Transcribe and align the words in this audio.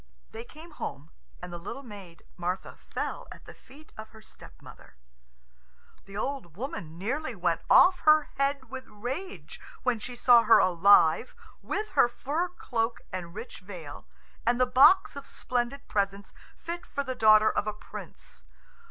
They 0.31 0.43
came 0.43 0.71
home, 0.71 1.11
and 1.43 1.53
the 1.53 1.59
little 1.59 1.83
maid, 1.83 2.25
Martha, 2.35 2.75
fell 2.75 3.27
at 3.31 3.45
the 3.45 3.53
feet 3.53 3.91
of 3.99 4.09
her 4.09 4.21
stepmother. 4.23 4.95
The 6.05 6.17
old 6.17 6.57
woman 6.57 6.97
nearly 6.97 7.35
went 7.35 7.61
off 7.69 7.99
her 7.99 8.29
head 8.35 8.71
with 8.71 8.87
rage 8.87 9.61
when 9.83 9.99
she 9.99 10.15
saw 10.15 10.41
her 10.41 10.57
alive, 10.57 11.35
with 11.61 11.89
her 11.89 12.07
fur 12.07 12.47
cloak 12.49 13.01
and 13.13 13.35
rich 13.35 13.59
veil, 13.59 14.07
and 14.43 14.59
the 14.59 14.65
box 14.65 15.15
of 15.15 15.27
splendid 15.27 15.87
presents 15.87 16.33
fit 16.57 16.83
for 16.83 17.03
the 17.03 17.13
daughter 17.13 17.51
of 17.51 17.67
a 17.67 17.71
prince. 17.73 18.43